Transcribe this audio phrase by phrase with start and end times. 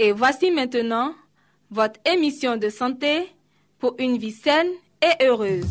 [0.00, 1.12] Et voici maintenant
[1.72, 3.26] votre émission de santé
[3.80, 4.68] pour une vie saine
[5.02, 5.66] et heureuse.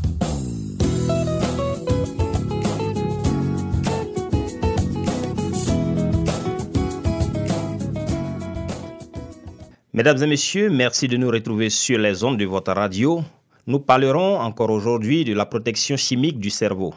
[9.93, 13.23] Mesdames et messieurs, merci de nous retrouver sur les ondes de votre radio.
[13.65, 16.93] Nous parlerons encore aujourd'hui de la protection chimique du cerveau.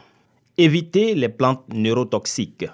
[0.57, 2.65] Éviter les plantes neurotoxiques.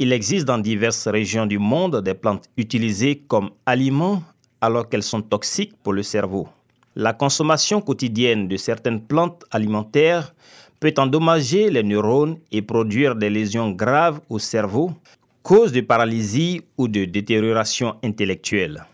[0.00, 4.22] Il existe dans diverses régions du monde des plantes utilisées comme aliments
[4.60, 6.46] alors qu'elles sont toxiques pour le cerveau.
[6.94, 10.34] La consommation quotidienne de certaines plantes alimentaires
[10.78, 14.92] peut endommager les neurones et produire des lésions graves au cerveau,
[15.42, 18.84] cause de paralysie ou de détérioration intellectuelle.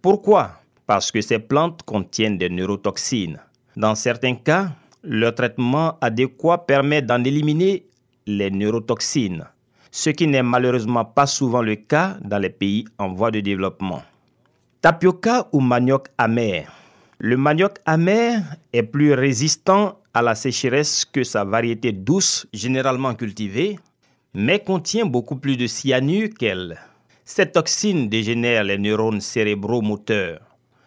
[0.00, 0.60] Pourquoi?
[0.86, 3.40] Parce que ces plantes contiennent des neurotoxines.
[3.76, 4.70] Dans certains cas,
[5.02, 7.86] le traitement adéquat permet d'en éliminer
[8.26, 9.44] les neurotoxines,
[9.92, 14.02] ce qui n'est malheureusement pas souvent le cas dans les pays en voie de développement.
[14.80, 16.72] Tapioca ou manioc amer?
[17.18, 23.78] Le manioc amer est plus résistant à la sécheresse que sa variété douce généralement cultivée,
[24.34, 26.78] mais contient beaucoup plus de cyanure qu'elle.
[27.26, 30.40] Cette toxine dégénère les neurones cérébro-moteurs.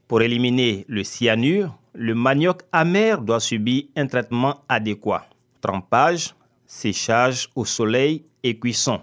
[0.07, 5.27] Pour éliminer le cyanure, le manioc amer doit subir un traitement adéquat.
[5.61, 6.33] Trempage,
[6.65, 9.01] séchage au soleil et cuisson.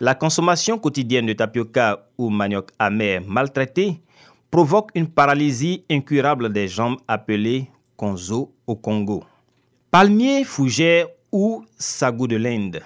[0.00, 4.00] La consommation quotidienne de tapioca ou manioc amer maltraité
[4.50, 9.22] provoque une paralysie incurable des jambes appelée konzo au Congo.
[9.90, 12.82] Palmier, fougère ou sagou de l'Inde.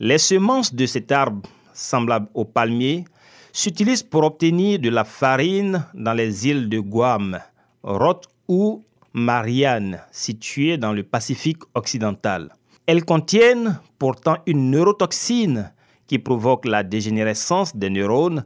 [0.00, 3.04] Les semences de cet arbre, semblables au palmier,
[3.52, 7.38] s'utilisent pour obtenir de la farine dans les îles de Guam,
[7.82, 12.50] Roth ou Marianne, situées dans le Pacifique occidental.
[12.90, 15.72] Elles contiennent pourtant une neurotoxine
[16.08, 18.44] qui provoque la dégénérescence des neurones,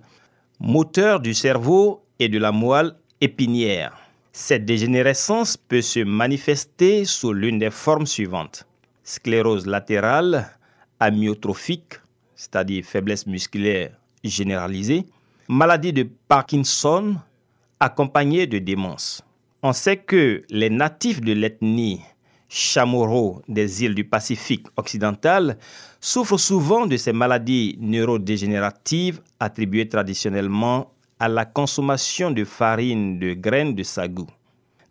[0.60, 3.96] moteurs du cerveau et de la moelle épinière.
[4.32, 8.66] Cette dégénérescence peut se manifester sous l'une des formes suivantes.
[9.02, 10.50] Sclérose latérale,
[11.00, 11.94] amyotrophique,
[12.36, 15.06] c'est-à-dire faiblesse musculaire généralisée,
[15.48, 17.16] maladie de Parkinson
[17.80, 19.22] accompagnée de démence.
[19.62, 22.02] On sait que les natifs de l'ethnie
[22.56, 25.58] Chamorro des îles du Pacifique occidental
[26.00, 33.74] souffrent souvent de ces maladies neurodégénératives attribuées traditionnellement à la consommation de farine de graines
[33.74, 34.28] de sagou.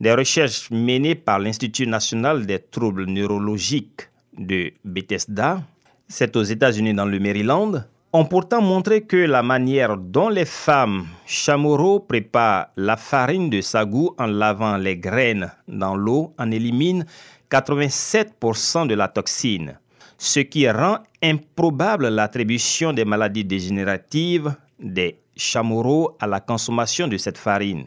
[0.01, 5.61] Des recherches menées par l'Institut national des troubles neurologiques de Bethesda,
[6.09, 11.05] c'est aux États-Unis dans le Maryland, ont pourtant montré que la manière dont les femmes
[11.25, 17.05] chamorro préparent la farine de sagou en lavant les graines dans l'eau en élimine
[17.53, 19.77] 87% de la toxine,
[20.17, 27.37] ce qui rend improbable l'attribution des maladies dégénératives des chameaux à la consommation de cette
[27.37, 27.85] farine.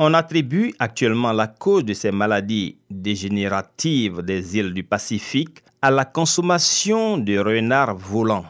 [0.00, 6.04] On attribue actuellement la cause de ces maladies dégénératives des îles du Pacifique à la
[6.04, 8.46] consommation de renards volants.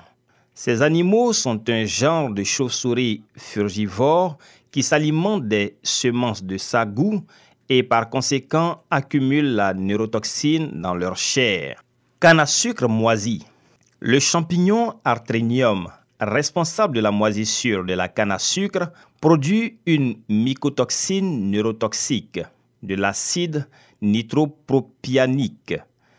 [0.55, 4.39] Ces animaux sont un genre de chauve-souris frugivores
[4.71, 7.23] qui s'alimentent des semences de sagou
[7.69, 11.83] et par conséquent accumulent la neurotoxine dans leur chair.
[12.21, 13.45] Canne à sucre moisi.
[14.01, 15.89] Le champignon Artrenium,
[16.21, 22.41] responsable de la moisissure de la canne à sucre, produit une mycotoxine neurotoxique,
[22.83, 23.67] de l'acide
[24.03, 25.75] nitropropianique.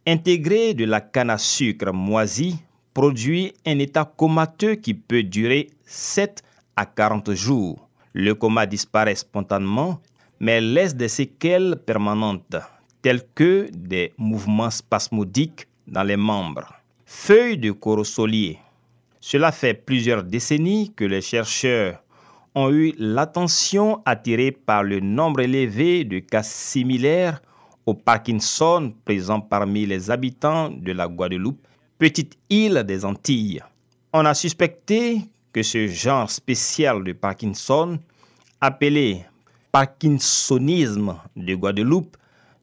[0.08, 2.58] Intégré de la canne à sucre moisie
[2.94, 6.44] produit un état comateux qui peut durer 7
[6.76, 7.88] à 40 jours.
[8.14, 10.00] Le coma disparaît spontanément,
[10.40, 12.58] mais laisse des séquelles permanentes,
[13.02, 16.74] telles que des mouvements spasmodiques dans les membres.
[17.06, 18.60] Feuilles de corosolier.
[19.20, 22.02] Cela fait plusieurs décennies que les chercheurs
[22.56, 27.42] ont eu l'attention attirée par le nombre élevé de cas similaires
[27.86, 31.68] au Parkinson présent parmi les habitants de la Guadeloupe,
[31.98, 33.62] petite île des Antilles.
[34.14, 35.22] On a suspecté
[35.52, 38.00] que ce genre spécial de Parkinson,
[38.60, 39.26] appelé
[39.76, 42.16] Parkinsonisme de Guadeloupe,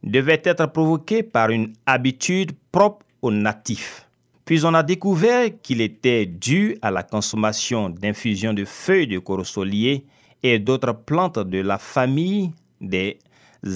[0.03, 4.09] devait être provoqué par une habitude propre aux natifs.
[4.47, 10.06] Puis on a découvert qu'il était dû à la consommation d'infusions de feuilles de corosolier
[10.43, 12.50] et d'autres plantes de la famille
[12.81, 13.19] des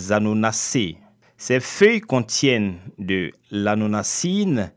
[0.09, 0.97] Anonacées.
[1.37, 4.73] Ces feuilles contiennent de l'anonacine,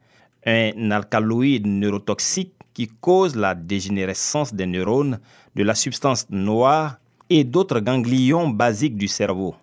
[0.45, 5.21] un alcaloïde neurotoxique qui cause la dégénérescence des neurones,
[5.55, 6.97] de la substance noire
[7.29, 9.55] et d'autres ganglions basiques du cerveau.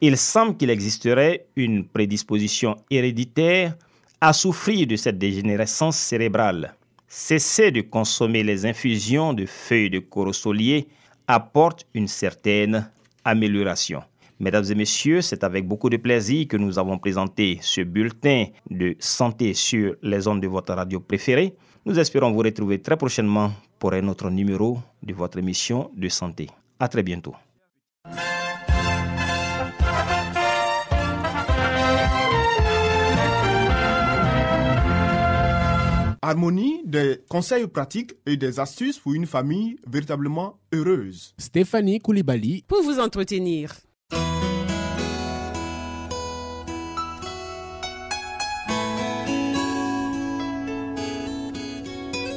[0.00, 3.76] Il semble qu'il existerait une prédisposition héréditaire
[4.20, 6.74] à souffrir de cette dégénérescence cérébrale.
[7.08, 10.88] Cesser de consommer les infusions de feuilles de corosolier
[11.26, 12.90] apporte une certaine
[13.24, 14.02] amélioration.
[14.38, 18.96] Mesdames et messieurs, c'est avec beaucoup de plaisir que nous avons présenté ce bulletin de
[18.98, 21.54] santé sur les ondes de votre radio préférée.
[21.84, 26.46] Nous espérons vous retrouver très prochainement pour un autre numéro de votre émission de santé.
[26.82, 27.34] À très bientôt.
[36.22, 41.34] Harmonie, des conseils pratiques et des astuces pour une famille véritablement heureuse.
[41.36, 42.64] Stéphanie Koulibaly.
[42.66, 43.74] Pour vous entretenir.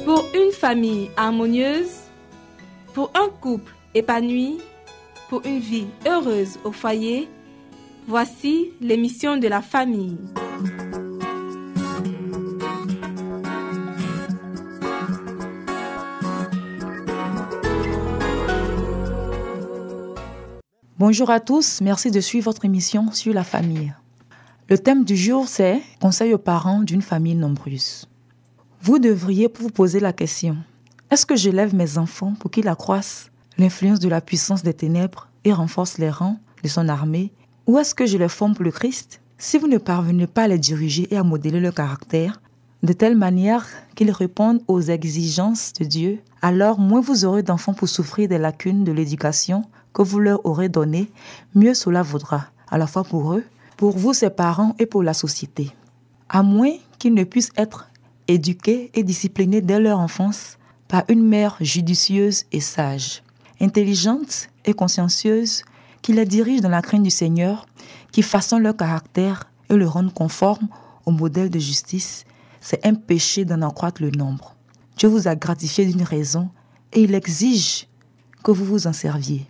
[0.04, 2.02] Pour une famille harmonieuse,
[2.92, 4.58] pour un couple épanoui,
[5.28, 7.28] pour une vie heureuse au foyer,
[8.06, 10.18] voici l'émission de la famille.
[20.98, 23.94] Bonjour à tous, merci de suivre votre émission sur la famille.
[24.68, 28.08] Le thème du jour, c'est Conseil aux parents d'une famille nombreuse.
[28.80, 30.56] Vous devriez vous poser la question
[31.10, 35.52] est-ce que j'élève mes enfants pour qu'ils accroissent l'influence de la puissance des ténèbres et
[35.52, 37.32] renforcent les rangs de son armée.
[37.66, 39.20] Ou est-ce que je les forme pour le Christ?
[39.38, 42.40] Si vous ne parvenez pas à les diriger et à modeler leur caractère,
[42.82, 47.88] de telle manière qu'ils répondent aux exigences de Dieu, alors moins vous aurez d'enfants pour
[47.88, 51.10] souffrir des lacunes de l'éducation que vous leur aurez donné,
[51.54, 53.44] mieux cela vaudra, à la fois pour eux,
[53.76, 55.70] pour vous ses parents et pour la société.
[56.28, 57.88] À moins qu'ils ne puissent être
[58.28, 60.58] éduqués et disciplinés dès leur enfance
[60.88, 63.22] par une mère judicieuse et sage,
[63.60, 65.62] intelligente et consciencieuse,
[66.02, 67.66] qui les dirige dans la crainte du Seigneur,
[68.12, 70.68] qui façonne leur caractère et le rende conforme
[71.06, 72.24] au modèle de justice,
[72.60, 74.54] c'est un péché d'en accroître le nombre.
[74.96, 76.50] Dieu vous a gratifié d'une raison
[76.92, 77.88] et il exige
[78.42, 79.46] que vous vous en serviez.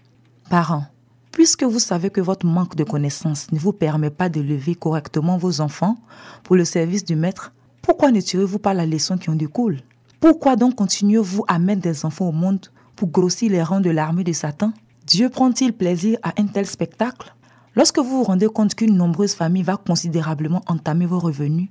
[0.48, 0.86] Parents,
[1.30, 5.60] puisque vous savez que votre manque de connaissances ne vous permet pas d'élever correctement vos
[5.60, 5.96] enfants
[6.42, 7.52] pour le service du maître,
[7.82, 9.80] pourquoi ne tirez-vous pas la leçon qui en découle?
[10.20, 14.24] Pourquoi donc continuez-vous à mettre des enfants au monde pour grossir les rangs de l'armée
[14.24, 14.72] de Satan?
[15.06, 17.34] Dieu prend-il plaisir à un tel spectacle?
[17.76, 21.68] Lorsque vous vous rendez compte qu'une nombreuse famille va considérablement entamer vos revenus,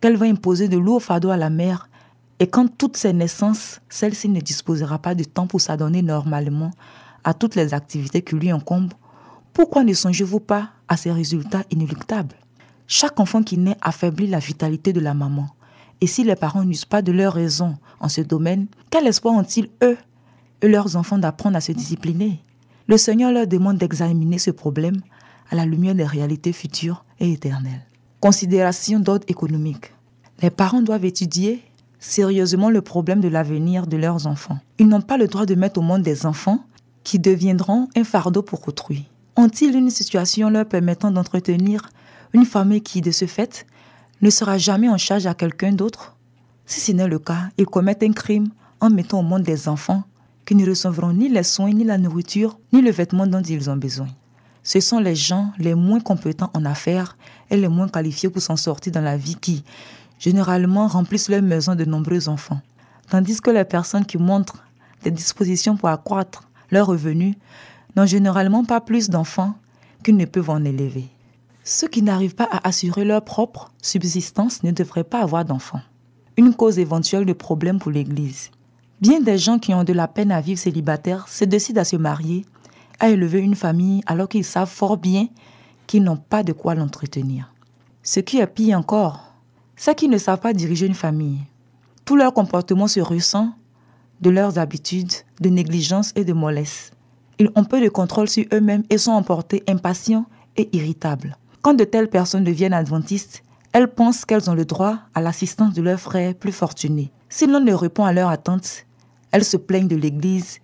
[0.00, 1.88] qu'elle va imposer de lourds fardeaux à la mère,
[2.40, 6.72] et quand toutes ses naissances, celle-ci ne disposera pas de temps pour s'adonner normalement
[7.22, 8.92] à toutes les activités qui lui incombent,
[9.52, 12.34] pourquoi ne songez-vous pas à ces résultats inéluctables?
[12.88, 15.46] Chaque enfant qui naît affaiblit la vitalité de la maman.
[16.00, 19.70] Et si les parents n'usent pas de leur raison en ce domaine, quel espoir ont-ils,
[19.82, 19.96] eux
[20.66, 22.40] leurs enfants, d'apprendre à se discipliner
[22.86, 25.00] Le Seigneur leur demande d'examiner ce problème
[25.50, 27.86] à la lumière des réalités futures et éternelles.
[28.20, 29.92] Considération d'ordre économique.
[30.42, 31.62] Les parents doivent étudier
[31.98, 34.58] sérieusement le problème de l'avenir de leurs enfants.
[34.78, 36.64] Ils n'ont pas le droit de mettre au monde des enfants
[37.02, 39.04] qui deviendront un fardeau pour autrui
[39.36, 41.88] Ont-ils une situation leur permettant d'entretenir
[42.32, 43.66] une famille qui, de ce fait,
[44.22, 46.16] ne sera jamais en charge à quelqu'un d'autre?
[46.66, 48.48] Si ce n'est le cas, ils commettent un crime
[48.80, 50.04] en mettant au monde des enfants
[50.44, 53.76] qui ne recevront ni les soins, ni la nourriture, ni le vêtement dont ils ont
[53.76, 54.08] besoin.
[54.62, 57.16] Ce sont les gens les moins compétents en affaires
[57.50, 59.62] et les moins qualifiés pour s'en sortir dans la vie qui,
[60.18, 62.60] généralement, remplissent leur maison de nombreux enfants.
[63.10, 64.64] Tandis que les personnes qui montrent
[65.02, 67.36] des dispositions pour accroître leurs revenus
[67.94, 69.54] n'ont généralement pas plus d'enfants
[70.02, 71.08] qu'ils ne peuvent en élever.
[71.62, 75.80] Ceux qui n'arrivent pas à assurer leur propre subsistance ne devraient pas avoir d'enfants.
[76.36, 78.50] Une cause éventuelle de problème pour l'Église.
[79.04, 81.96] Bien des gens qui ont de la peine à vivre célibataires se décident à se
[81.96, 82.46] marier,
[82.98, 85.28] à élever une famille alors qu'ils savent fort bien
[85.86, 87.52] qu'ils n'ont pas de quoi l'entretenir.
[88.02, 89.34] Ce qui est pire encore,
[89.76, 91.40] c'est qu'ils ne savent pas diriger une famille.
[92.06, 93.52] Tout leur comportement se ressent
[94.22, 96.92] de leurs habitudes, de négligence et de mollesse.
[97.38, 100.24] Ils ont peu de contrôle sur eux-mêmes et sont emportés impatients
[100.56, 101.36] et irritables.
[101.60, 103.42] Quand de telles personnes deviennent adventistes,
[103.74, 107.12] elles pensent qu'elles ont le droit à l'assistance de leurs frères plus fortunés.
[107.28, 108.86] Si l'on ne répond à leur attente,
[109.34, 110.60] elles se plaignent de l'Église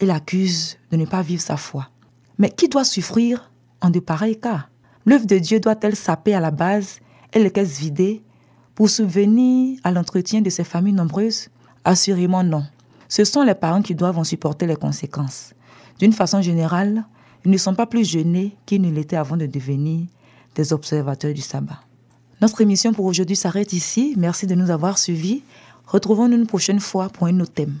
[0.00, 1.90] et l'accusent de ne pas vivre sa foi.
[2.38, 3.50] Mais qui doit souffrir
[3.82, 4.68] en de pareils cas?
[5.04, 7.00] L'œuvre de Dieu doit-elle saper à la base
[7.34, 8.22] et les caisses vidées
[8.74, 11.50] pour subvenir à l'entretien de ces familles nombreuses?
[11.84, 12.64] Assurément non.
[13.10, 15.52] Ce sont les parents qui doivent en supporter les conséquences.
[15.98, 17.04] D'une façon générale,
[17.44, 20.06] ils ne sont pas plus gênés qu'ils ne l'étaient avant de devenir
[20.54, 21.80] des observateurs du sabbat.
[22.40, 24.14] Notre émission pour aujourd'hui s'arrête ici.
[24.16, 25.42] Merci de nous avoir suivis.
[25.88, 27.80] Retrouvons-nous une prochaine fois pour un autre thème.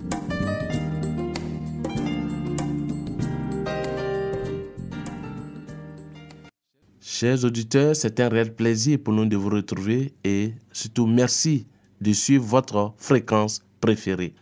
[7.21, 11.67] Chers auditeurs, c'est un réel plaisir pour nous de vous retrouver et surtout merci
[12.01, 14.33] de suivre votre fréquence préférée.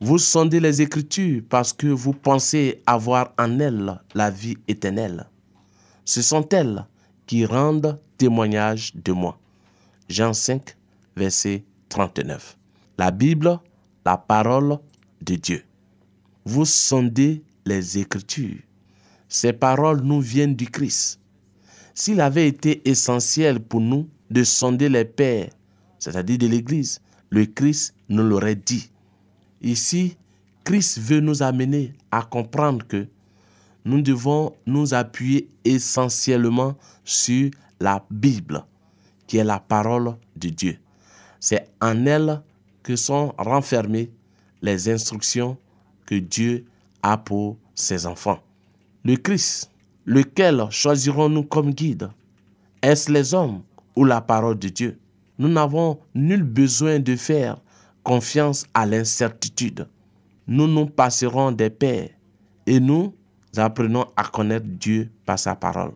[0.00, 5.28] Vous sondez les Écritures parce que vous pensez avoir en elles la vie éternelle.
[6.04, 6.84] Ce sont elles
[7.24, 9.38] qui rendent témoignage de moi.
[10.08, 10.76] Jean 5,
[11.14, 12.58] verset 39.
[12.98, 13.60] La Bible,
[14.04, 14.78] la parole
[15.22, 15.62] de Dieu.
[16.44, 18.58] Vous sondez les Écritures.
[19.28, 21.20] Ces paroles nous viennent du Christ.
[21.98, 25.50] S'il avait été essentiel pour nous de sonder les pères,
[25.98, 28.92] c'est-à-dire de l'Église, le Christ nous l'aurait dit.
[29.62, 30.16] Ici,
[30.62, 33.08] Christ veut nous amener à comprendre que
[33.84, 37.50] nous devons nous appuyer essentiellement sur
[37.80, 38.64] la Bible,
[39.26, 40.78] qui est la parole de Dieu.
[41.40, 42.42] C'est en elle
[42.84, 44.12] que sont renfermées
[44.62, 45.58] les instructions
[46.06, 46.64] que Dieu
[47.02, 48.38] a pour ses enfants.
[49.04, 49.72] Le Christ
[50.08, 52.08] Lequel choisirons-nous comme guide?
[52.80, 53.60] Est-ce les hommes
[53.94, 54.98] ou la parole de Dieu?
[55.38, 57.58] Nous n'avons nul besoin de faire
[58.02, 59.86] confiance à l'incertitude.
[60.46, 62.08] Nous nous passerons des pères
[62.66, 63.12] et nous
[63.54, 65.92] apprenons à connaître Dieu par sa parole.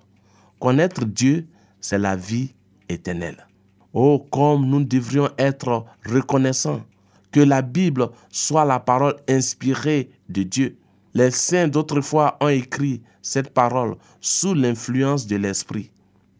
[0.61, 1.49] Connaître Dieu,
[1.81, 2.53] c'est la vie
[2.91, 3.47] éternelle.
[3.95, 6.83] Oh, comme nous devrions être reconnaissants
[7.31, 10.77] que la Bible soit la parole inspirée de Dieu.
[11.15, 15.91] Les saints d'autrefois ont écrit cette parole sous l'influence de l'Esprit.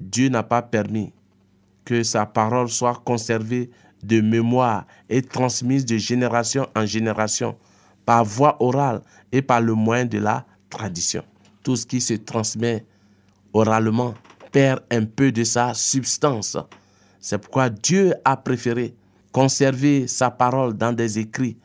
[0.01, 1.13] Dieu n'a pas permis
[1.85, 3.71] que sa parole soit conservée
[4.03, 7.57] de mémoire et transmise de génération en génération
[8.05, 11.23] par voie orale et par le moyen de la tradition.
[11.63, 12.85] Tout ce qui se transmet
[13.53, 14.15] oralement
[14.51, 16.57] perd un peu de sa substance.
[17.21, 18.97] C'est pourquoi Dieu a préféré
[19.31, 21.57] conserver sa parole dans des écrits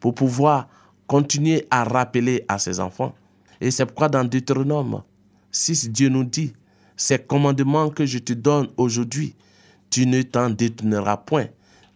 [0.00, 0.68] pour pouvoir
[1.06, 3.14] continuer à rappeler à ses enfants
[3.60, 5.02] et c'est pourquoi dans Deutéronome
[5.50, 6.52] 6, Dieu nous dit,
[6.96, 9.34] ces commandements que je te donne aujourd'hui,
[9.90, 11.46] tu ne t'en détourneras point,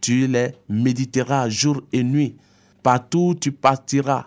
[0.01, 2.37] tu les méditeras jour et nuit,
[2.83, 4.27] partout où tu partiras,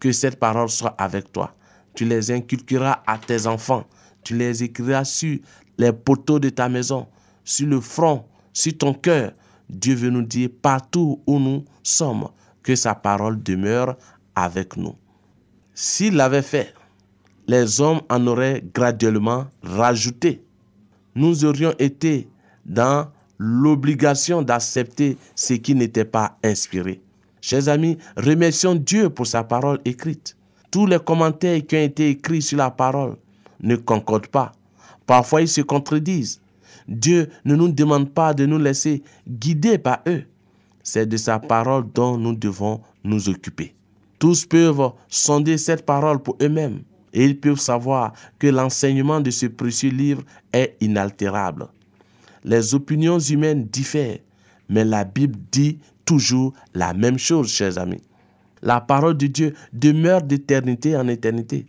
[0.00, 1.54] que cette parole soit avec toi.
[1.94, 3.84] Tu les inculqueras à tes enfants,
[4.24, 5.38] tu les écriras sur
[5.78, 7.06] les poteaux de ta maison,
[7.44, 9.32] sur le front, sur ton cœur.
[9.68, 12.28] Dieu veut nous dire partout où nous sommes,
[12.62, 13.96] que sa parole demeure
[14.34, 14.94] avec nous.
[15.74, 16.74] S'il l'avait fait,
[17.48, 20.44] les hommes en auraient graduellement rajouté.
[21.14, 22.28] Nous aurions été
[22.66, 27.00] dans l'obligation d'accepter ce qui n'était pas inspiré.
[27.40, 30.36] Chers amis, remercions Dieu pour sa parole écrite.
[30.70, 33.16] Tous les commentaires qui ont été écrits sur la parole
[33.60, 34.52] ne concordent pas.
[35.06, 36.40] Parfois, ils se contredisent.
[36.86, 40.24] Dieu ne nous demande pas de nous laisser guider par eux.
[40.82, 43.74] C'est de sa parole dont nous devons nous occuper.
[44.22, 49.46] Tous peuvent sonder cette parole pour eux-mêmes et ils peuvent savoir que l'enseignement de ce
[49.46, 51.66] précieux livre est inaltérable.
[52.44, 54.20] Les opinions humaines diffèrent,
[54.68, 58.00] mais la Bible dit toujours la même chose, chers amis.
[58.62, 61.66] La parole de Dieu demeure d'éternité en éternité.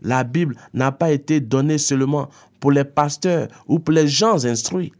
[0.00, 2.28] La Bible n'a pas été donnée seulement
[2.60, 4.92] pour les pasteurs ou pour les gens instruits.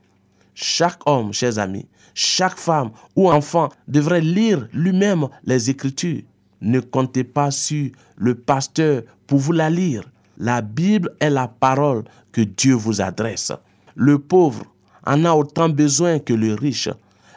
[0.53, 6.23] Chaque homme, chers amis, chaque femme ou enfant devrait lire lui-même les Écritures.
[6.61, 10.05] Ne comptez pas sur le pasteur pour vous la lire.
[10.39, 13.53] La Bible est la parole que Dieu vous adresse.
[13.95, 14.65] Le pauvre
[15.07, 16.91] en a autant besoin que le riche,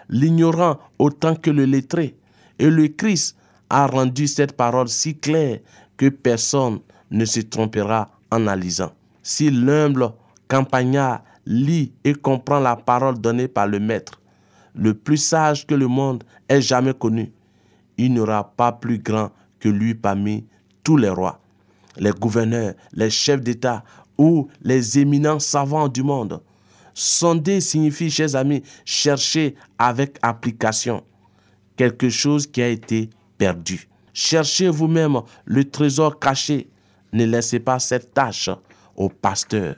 [0.10, 2.16] l'ignorant autant que le lettré.
[2.60, 3.36] Et le Christ
[3.70, 5.60] a rendu cette parole si claire
[5.98, 8.92] que personne ne se trompera en la lisant.
[9.24, 10.12] Si l'humble
[10.48, 14.22] campagnard lit et comprend la parole donnée par le Maître,
[14.76, 17.32] le plus sage que le monde ait jamais connu,
[18.06, 18.26] il n'y
[18.58, 19.30] pas plus grand
[19.60, 20.46] que lui parmi
[20.84, 21.40] tous les rois,
[21.98, 23.84] les gouverneurs, les chefs d'État
[24.18, 26.42] ou les éminents savants du monde.
[26.94, 31.04] Sonder signifie, chers amis, chercher avec application
[31.78, 33.88] quelque chose qui a été perdu.
[34.14, 36.70] Cherchez vous-même le trésor caché.
[37.14, 38.50] Ne laissez pas cette tâche
[38.96, 39.76] au pasteur.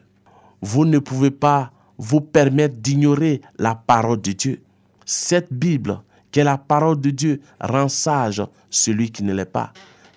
[0.62, 4.62] Vous ne pouvez pas vous permettre d'ignorer la parole de Dieu.
[5.06, 6.00] Cette Bible,
[6.34, 9.72] qui est la parole de Dieu, rend sage celui qui ne l'est pas,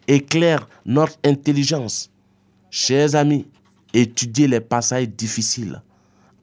[0.08, 2.11] éclaire notre intelligence.
[2.70, 3.46] Chers amis,
[3.92, 5.80] étudiez les passages difficiles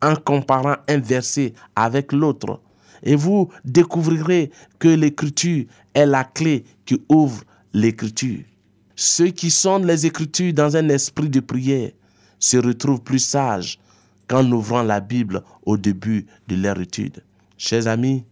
[0.01, 2.61] en comparant un verset avec l'autre
[3.01, 8.43] et vous découvrirez que l'écriture est la clé qui ouvre l'écriture.
[8.95, 11.91] Ceux qui sondent les écritures dans un esprit de prière
[12.37, 13.79] se retrouvent plus sages
[14.27, 17.23] qu'en ouvrant la Bible au début de leur étude.
[17.57, 18.23] Chers amis,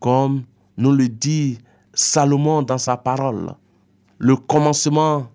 [0.00, 0.44] comme
[0.76, 1.58] nous le dit
[1.94, 3.54] Salomon dans sa parole,
[4.18, 5.28] le commencement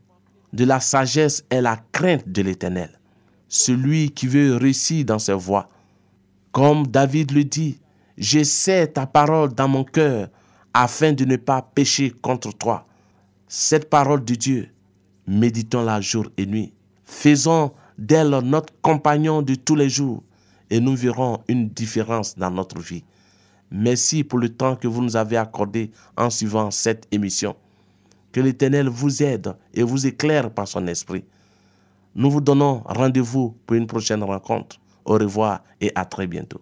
[0.54, 3.00] de la sagesse est la crainte de l'Éternel.
[3.48, 5.70] Celui qui veut réussir dans ses voies,
[6.52, 7.80] comme David le dit,
[8.18, 10.30] j'essaie ta parole dans mon cœur
[10.74, 12.86] afin de ne pas pécher contre toi.
[13.48, 14.70] Cette parole de Dieu,
[15.28, 16.74] méditons-la jour et nuit.
[17.04, 20.24] Faisons d'elle notre compagnon de tous les jours
[20.70, 23.04] et nous verrons une différence dans notre vie.
[23.72, 27.56] Merci pour le temps que vous nous avez accordé en suivant cette émission.
[28.34, 31.24] Que l'Éternel vous aide et vous éclaire par son esprit.
[32.16, 34.78] Nous vous donnons rendez-vous pour une prochaine rencontre.
[35.06, 36.62] Au revoir et à très bientôt.